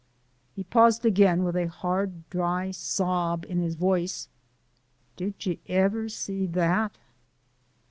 [0.55, 4.29] He paused again with a hard, dry sob in his voice.
[5.15, 6.97] "Did ye ever see that?"